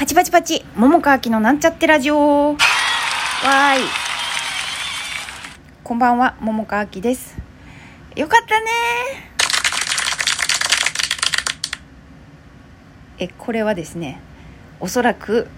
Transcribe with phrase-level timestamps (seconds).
[0.00, 2.58] パチパチパチ、桃川きのなんちゃってラジオわーい。
[5.84, 7.36] こんばんは、桃川きです。
[8.16, 8.66] よかったね
[13.18, 14.22] え、これはですね、
[14.80, 15.48] おそらく、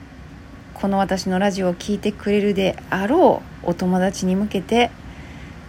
[0.74, 4.90] この私のラジオを聞いてくれるであろうお友達に向けて、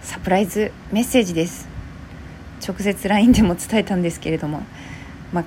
[0.02, 1.68] サプライズメッセージです。
[2.68, 4.64] 直接 LINE でも伝えたんですけれども、
[5.32, 5.44] まあ、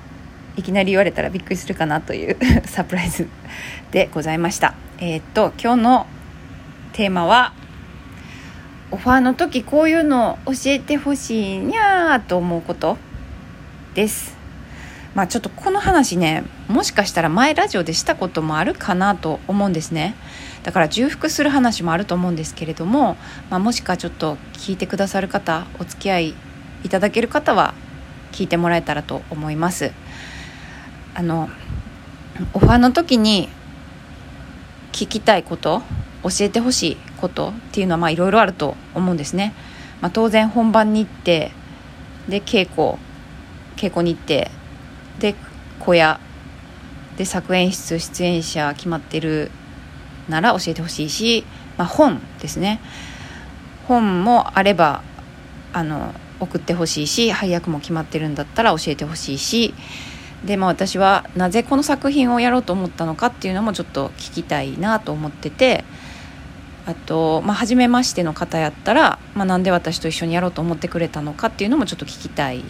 [0.57, 3.27] いきなり言われたらびっくりするかなという サプライズ
[3.91, 4.73] でございました。
[4.99, 6.07] えーっと、今日の
[6.93, 7.53] テーマは、
[8.89, 12.97] オファーの時こういうの教えてほしいにゃーと思うこと
[13.93, 14.35] です。
[15.13, 20.15] まあちょっとこの話ね、もしかしたら前ラジオでしたこともあるかなと思うんですね。
[20.63, 23.15] だから重複する話もあると思うんですけれども、
[23.49, 26.33] まあ、もしかちょっと聞いてくださる方、お付き合い
[26.83, 27.73] いただける方は
[28.31, 29.91] 聞いてもらえたらと思います。
[31.17, 31.49] あの
[32.53, 33.49] オファーの時に
[34.91, 35.81] 聞きたいこと
[36.21, 39.55] 教えてほしいことっていうのはまあいろいろあると思うんですね、
[39.99, 41.51] まあ、当然本番に行って
[42.29, 42.99] で稽古
[43.77, 44.51] 稽古に行って
[45.17, 45.33] で
[45.79, 46.19] 小屋
[47.17, 49.49] で作演出出演者決まってる
[50.29, 51.45] なら教えてほしいし、
[51.79, 52.79] まあ、本ですね。
[53.87, 55.01] 本もあれば
[55.73, 59.73] あの送ってほしいし配役も決まってるんだったら教えてほしいし
[60.47, 65.83] で、まあ、私はなぜこの作品をやろうと思ったのかっていうのもちょっと聞きたいなと思ってて
[66.85, 72.63] あと、まあ、初めましての方やったら、まあ、なんで私と一緒にやろうと思ってくれたのかっていうのもちょっと聞きたい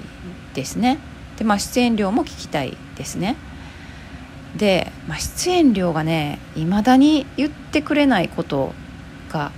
[0.56, 0.98] ですね。
[1.38, 3.36] で、まあ、出演料も聞きたいですね。
[4.58, 8.74] で、まあ、出演料がねいまだに言ってくれないこと
[9.30, 9.52] が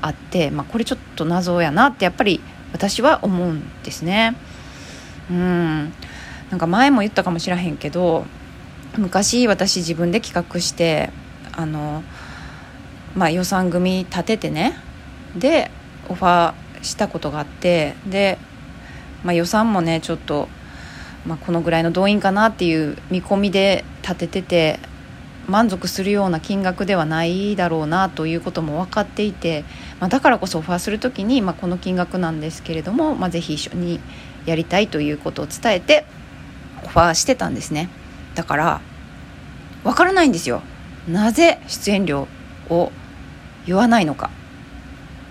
[0.00, 2.40] あって、まあ、これちょっと謎やなってやっぱり
[2.72, 4.34] 私は思うんですね。
[5.30, 5.92] うん。
[6.50, 8.24] なんか前も言ったかもしらへんけど
[8.96, 11.10] 昔私自分で企画して
[11.52, 12.02] あの、
[13.14, 14.76] まあ、予算組立ててね
[15.36, 15.70] で
[16.08, 18.38] オファーしたことがあってで、
[19.24, 20.48] まあ、予算もねちょっと、
[21.26, 24.80] まあ、このぐらいの動員かなっていう見込みで立ててて
[25.48, 29.64] 満足するような金額ではないだろうなということも分かっていて、
[29.98, 34.00] まあ、だからこそオファーする時に、まあ、この金額なんですけれども、まあ、ぜひ一緒に
[34.44, 36.04] やりたいということを伝えて
[36.84, 37.88] オファーしてたんですね。
[38.34, 38.80] だから
[39.84, 40.62] 分からないんですよ。
[41.08, 42.28] なぜ出演料
[42.68, 42.92] を
[43.66, 44.30] 言わないのか。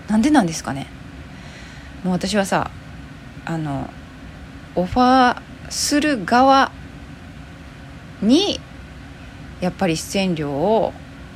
[0.08, 0.86] なんでなんですかね。
[2.04, 2.70] もう私はさ
[3.44, 3.90] あの
[4.74, 6.70] オファーする側
[8.22, 8.60] に
[9.60, 10.92] やっぱり出演料を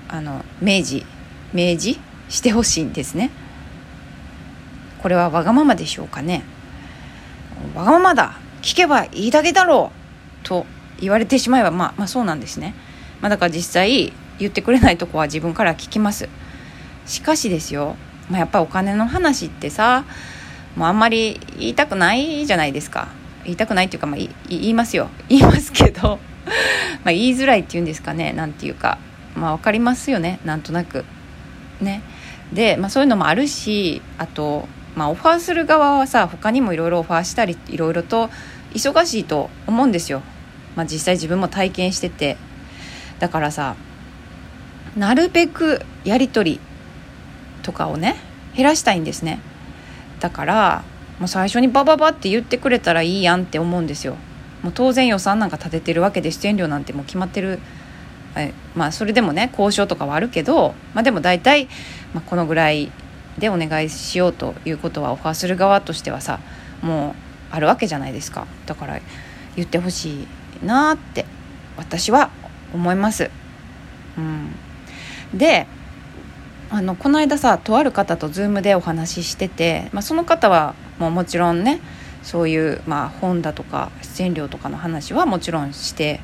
[0.08, 1.04] あの明示
[1.52, 1.98] 明示
[2.28, 3.30] してほしいんですね。
[5.02, 6.44] これはわがままでしょうかね。
[7.74, 8.38] わがままだ。
[8.62, 10.01] 聞けばいいだけだろう。
[10.42, 10.66] と
[11.00, 12.74] 言われてしまえばまあまあそうなんですね、
[13.20, 16.28] まあ、だから実際言ってくれないとこは自分から聞きます。
[17.06, 17.96] しかしですよ、
[18.30, 20.04] まあ、やっぱりお金の話ってさ
[20.76, 23.08] もうあんまり言いたくないじゃないですか。
[23.44, 25.08] 言いたくないっていうか、まあ、言いいますよ。
[25.28, 26.18] 言いますけど
[27.04, 28.32] まあ言いづらいっていうんですかね。
[28.32, 28.98] なんていうか
[29.34, 30.40] まあ分かりますよね。
[30.44, 31.04] なんとなく。
[31.80, 32.02] ね。
[32.52, 38.30] で、まあ、そういうのもあるしあと、まあ、オファーする側はさ他にもいろいろオファーしたりいろいろと
[38.74, 40.22] 忙しいと思うんですよ、
[40.76, 42.36] まあ、実際自分も体験してて。
[43.18, 43.76] だからさ
[44.96, 46.60] なるべくやり取り
[47.62, 48.16] とかをね
[48.56, 49.38] 減らしたいんですね。
[50.20, 50.84] だから
[51.18, 54.16] もう最初にバババって言ってくれたらいいやんって思うんですよ。
[54.62, 57.60] もう当然予算なんか立ててるわけで出演料なんてもう決まってる。
[58.34, 61.68] えまあそれでもね交渉とかはあるけど、まあ、でも大体、
[62.14, 62.90] まあ、このぐらい
[63.38, 66.40] でお願いしようということはオファーする側としてはさ
[66.82, 69.00] もうあるわけじゃないですかだから
[69.54, 70.26] 言ってほし
[70.62, 71.26] いなって
[71.76, 72.30] 私は
[72.74, 73.30] 思います。
[74.16, 74.50] うん、
[75.38, 75.66] で
[76.70, 81.80] あのこの間さとある方と Zoom でお話ししてて、まあ、その方はもうもちろんね
[82.22, 86.20] そういう、まあ、本だとか出演料とかの話はもちろんして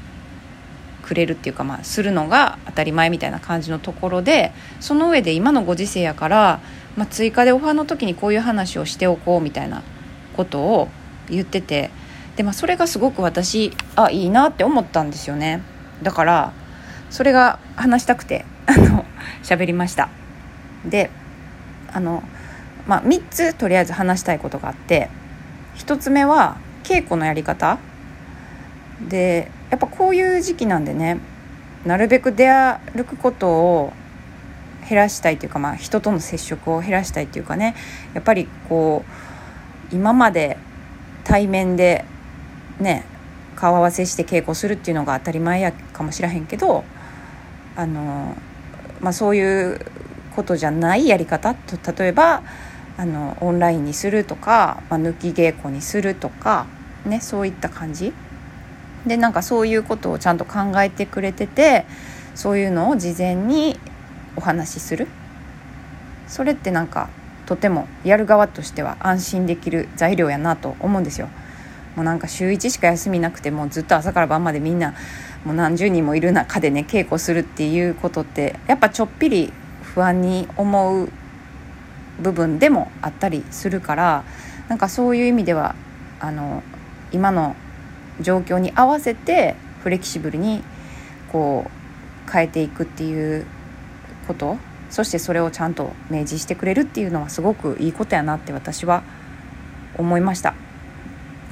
[1.03, 6.61] くれるっていうか、まあ、するのが当たり前みたいな感じのところでその上で今のご時世やから、
[6.97, 9.83] まあ、追加でオファーの時にこういう話をしておこうみたいな
[10.37, 10.89] ことを
[11.31, 11.91] 言ってて
[12.37, 15.63] で、まあ、それがすごく私あいいなって思ったんですよね。
[16.03, 16.53] だから
[17.11, 19.05] それが話したくて あの
[19.43, 20.09] 喋りました。
[20.85, 21.11] で
[21.93, 22.23] あの、
[22.87, 25.09] まあ、3つとりあえず話したいことがあって
[25.77, 27.79] 1つ目は稽古のやり方。
[29.09, 31.19] でやっぱこういう時期なんでね
[31.85, 33.93] なるべく出歩くことを
[34.89, 37.75] 減らしたいというか、まあ、人との接触を減らしたいというかね
[38.15, 39.05] やっぱりこ
[39.93, 40.58] う今まで
[41.29, 42.07] 対面で
[42.81, 43.05] ね
[43.55, 46.85] 顔合わせして稽古するっていうのが当たり前やかもしらへんけど
[47.77, 48.35] あの、
[49.01, 49.81] まあ、そういう
[50.35, 52.43] ことじゃないやり方と例えば
[52.97, 56.67] あのオンラインにするとか、まあ、抜き稽古にするとか、
[57.05, 58.13] ね、そういった感じ。
[59.07, 61.87] でなんかそういうことをちゃんと考えてくれてて
[62.35, 63.79] そういうのを事前に
[64.35, 65.07] お話しする。
[66.27, 67.09] それってなんか
[67.49, 71.31] とてもやる側としては安心できる材料やなと思うんですよ。
[71.97, 74.93] もうなんか週1しか休みなくてもずっと朝から晩までみんな
[75.47, 79.51] もう何十人もいる中でね稽古するっていうことってやっぱちょっぴり
[79.83, 81.09] 不安に思う
[82.21, 84.25] 部分でもあったりするから
[84.69, 85.75] なんかそういう意味では
[86.21, 86.63] あの
[87.13, 87.57] 今の
[88.21, 90.63] 状況に合わせてフレキシブルに
[91.33, 93.47] こう変えていくっていう
[94.27, 94.59] こと
[94.91, 99.03] そしてそれをちゃんと明示してくれるっていうのはすごくいいことやなって私は
[99.97, 100.55] 思いました。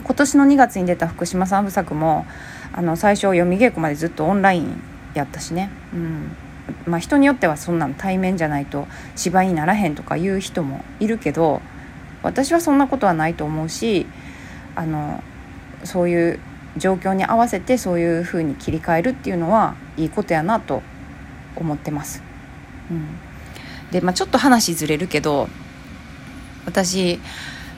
[0.04, 2.26] 今年の2月に出た福島三部作も
[2.72, 4.80] あの最初読み稽古までずっとオンライン
[5.14, 6.36] やったしね、うん。
[6.86, 11.60] まあ、人によってはそんなの対面じゃないと芝居にならへんとか言う人もいるけど
[12.22, 14.06] 私はそんなことはないと思うし
[14.74, 15.22] あの
[15.84, 16.40] そういう
[16.76, 20.82] 状況に合わせてそういうふうに切り替えるっていうのはいいことやなと
[21.54, 22.22] 思ってます。
[22.90, 23.06] うん、
[23.96, 25.48] で、まあ、ちょっと話ずれるけど
[26.66, 27.18] 私、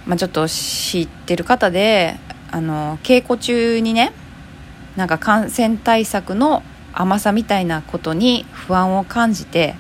[0.05, 2.17] まあ、ちょっと知ってる方で
[2.51, 4.13] あの稽古中にね
[4.97, 9.77] なんか感染対策の甘さみたいなことに不安を感じて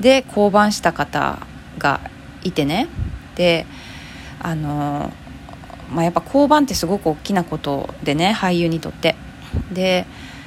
[0.00, 1.38] で降板した方
[1.78, 2.00] が
[2.42, 2.88] いてね。
[3.36, 3.66] で
[4.40, 5.12] あの
[5.92, 9.14] まあ、やっぱ交番ってすごく大きなことでね俳優にとって。
[9.70, 10.06] で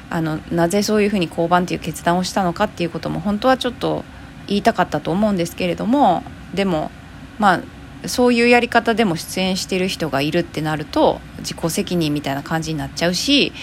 [0.09, 4.03] あのなぜそういうふうに交番っていう決断をしたのかっていうことも本当はちょっと
[4.47, 6.23] 言いたかったと思うんですけれども
[6.53, 6.91] でも
[7.39, 13.53] まあそういうやり方でも出演してる人がいるってなると自己責任みたいな感じになっちゃうし、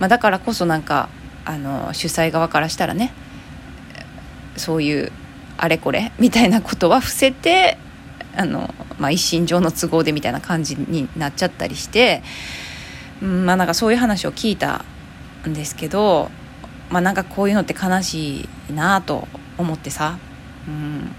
[0.00, 1.08] まあ、だからこそなんか
[1.44, 3.12] あの主催側からしたらね
[4.56, 5.12] そういう
[5.56, 7.78] あれこれみたいなことは伏せて
[8.36, 12.22] あの、まあ、一身上の都合でみたいな感じになっちゃったりして、
[13.22, 14.84] うん、まあなんかそういう話を聞いた
[15.46, 16.30] んですけど、
[16.90, 19.28] まあなんかこういうのって悲しいなと
[19.58, 20.18] 思ってさ、
[20.68, 21.12] うん、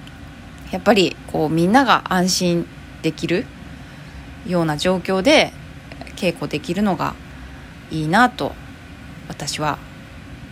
[0.71, 2.67] やっぱりこうみんなが安心
[3.01, 3.45] できる
[4.47, 5.51] ような状況で
[6.15, 7.15] 稽古できるのが
[7.91, 8.53] いいなと
[9.27, 9.77] 私は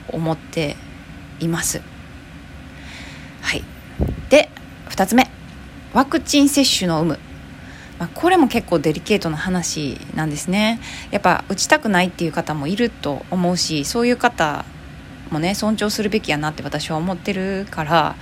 [0.10, 0.76] 思って
[1.40, 1.82] います。
[3.42, 3.64] はい、
[4.30, 4.50] で
[4.90, 5.30] 2つ目。
[5.94, 7.20] ワクチン接種の有無。
[8.00, 10.82] まあ、これも結構デリケートな話なんですね。
[11.12, 14.66] やっぱ打ちたくないっていう方もいると思うしそういう方
[15.36, 18.16] もね尊重するべきやなって私は思ってるから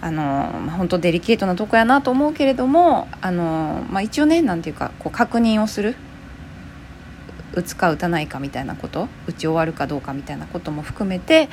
[0.00, 5.94] あの、まあ、本当デリケートなとこやなと思うけれどもあの、まあ、一応ねなんていうかこう確認をする。
[7.54, 11.48] 打つか打たないかみたいなこと打ち終わるかどうかみたいなことも含めて、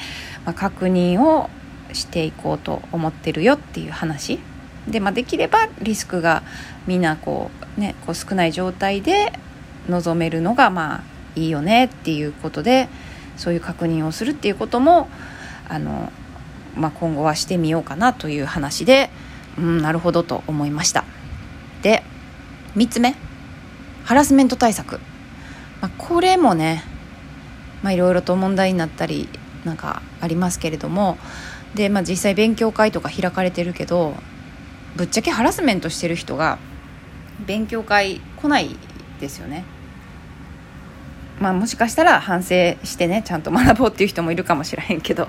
[0.46, 1.50] まあ、確認を
[1.94, 4.40] していこうと思ってるよっていう話。
[4.88, 6.44] で、まあ、できればリスクが
[6.86, 9.32] みんなこう、ね、こう少ない状態で
[9.88, 11.04] 臨めるのがまあ
[11.40, 12.88] いいよねっていうことで
[13.38, 15.10] そういう確認をするっていうことも
[15.68, 16.12] あの、
[16.76, 19.10] まあ、今後はしてみようかなという話で、
[19.58, 21.04] うん、なるほどと思いました。
[21.82, 22.04] で
[22.76, 23.16] 3つ目
[24.04, 25.00] ハラスメント対策、
[25.82, 26.84] まあ、これもね
[27.84, 29.30] いろいろと問題になったり
[29.64, 31.18] なんかありますけれども
[31.76, 34.16] で、まあ、実際勉強会とか開かれてるけど
[34.96, 36.58] ぶっちゃけハラスメントしてる人が
[37.46, 38.78] 勉強会来ない
[39.20, 39.66] ですよね。
[41.40, 45.28] まあもしかしたら反省してねちゃんと学ぼうっていう人もいるかもしれへんけど。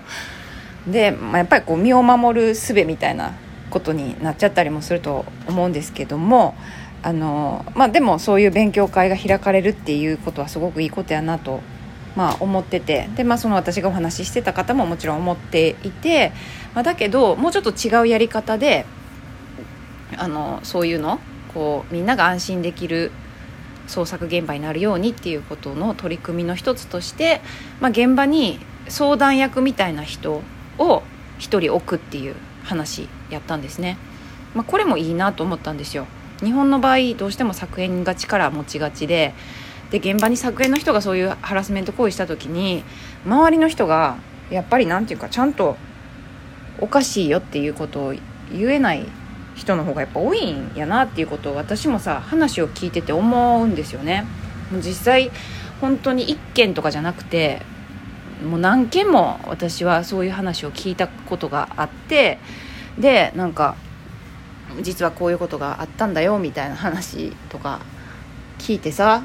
[0.86, 3.32] で、まあ、やっぱりこう身を守る術みたいな
[3.70, 6.54] ことになっちゃったりもすると思うんですけども
[7.02, 11.60] あの、まあ、でもそういう勉強会が開かれるっていうことはすごくいいことやなと、
[12.14, 13.08] まあ、思ってて。
[13.16, 16.32] で、まあ、その私がお話ししてた方ももちろん思っていて、
[16.74, 18.86] まあ、だけどもうちょっと違うやり方で
[20.16, 21.18] あのそういうの
[21.52, 23.10] こうみんなが安心できる
[23.86, 27.40] 創作現場になるようにっていうことの取り組みの一つとして、
[27.80, 30.42] まあ、現場に相談役みたいな人
[30.78, 31.02] を
[31.38, 33.98] 1人置くっていう話やったんですね、
[34.54, 36.06] まあ、これもいいなと思ったんですよ。
[36.42, 39.32] 日本の場合どうしても作演が力持ちがちで
[39.90, 42.84] で現場に作演の人がそういうハラスメント行為した時に
[43.24, 44.18] 周りの人が
[44.50, 45.76] やっぱり何て言うかちゃんと
[46.78, 48.14] おかしいよっていうことを
[48.52, 49.06] 言えない
[49.56, 54.26] 人の方がやっぱ多いんやなっていうことを私もさ話を聞いてて思うんですよね。
[54.74, 55.30] 実際
[55.80, 57.62] 本当に1件とかじゃなくて
[58.48, 62.38] もう何件も私はそういう話を聞いたことがあって
[62.98, 63.76] でなんか
[64.82, 67.80] 実はこういうことがあったんだよみたいな話とか
[68.58, 69.22] 聞いてさ、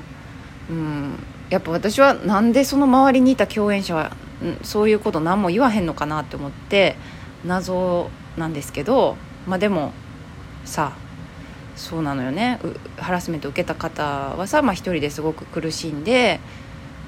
[0.70, 1.20] うん、
[1.50, 4.16] やっぱ私はなんでその周りにいた共演者は
[4.64, 6.96] そういうこと何も言わへんのかなって思って
[7.46, 9.94] 謎なんですけどまあでも
[10.66, 10.94] さ
[11.76, 12.60] そうなのよね。
[12.98, 16.40] ハラスメント受けた方はさ、まあ、一人ですごく苦しんで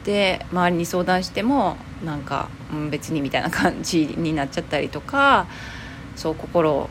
[0.03, 5.48] で周りに相談してもなんか、うん、別にみたいな感じになっちゃったりとか
[6.15, 6.89] そう心を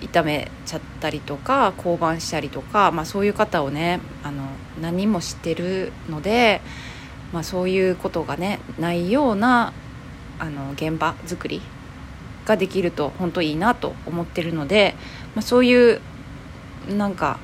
[0.00, 4.44] 痛めちゃったりとか降板したりとか、まあ、そういう方をねあの
[4.80, 6.60] 何人も知ってるので、
[7.32, 9.72] まあ、そういうことがねないような
[10.38, 11.62] あの現場作り
[12.46, 14.94] ができると本当いいなと思ってるので、
[15.34, 16.00] まあ、そういう
[16.88, 17.38] なんか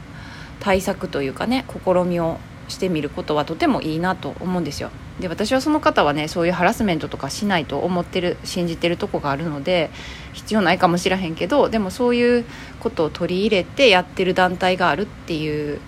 [0.61, 2.39] 対策というかね試みを
[2.69, 4.91] してみることはとてもいいなと思うんですよ。
[5.19, 9.91] で私はその方はねそういうハラスメントとかしないと思ってる信じてるとこがあるので
[10.33, 12.45] 必要ないかもしれへんけどでもそういう
[12.81, 15.81] ことを取り入れてやってる団体があるっていう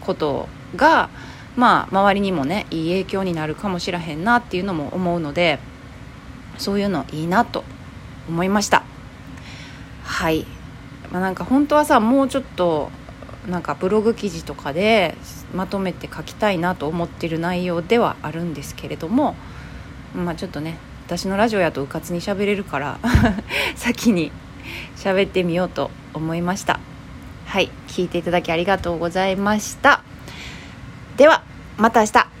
[0.00, 1.08] ことが
[1.56, 5.60] まあ周りにもねいい影響になるかもしれへんなっていうのも思うので
[6.58, 7.62] そういうのいいなと
[8.28, 8.84] 思いました。
[10.02, 10.46] はい、
[11.10, 12.90] まあ、なんか本当はさもうちょっと
[13.48, 15.16] なんかブログ記事とかで
[15.54, 19.36] まとめて書きたいなと思ってる内容ではあるんですけれども
[20.14, 22.98] まあちょっとね私のラジオやとうかつに喋れるから
[23.76, 24.32] 先に
[24.96, 26.80] 喋ってみようと思いました。
[27.46, 27.70] はい。
[27.88, 30.02] 聞いていただきありがとうございました。
[31.16, 31.42] では
[31.76, 32.33] また明日。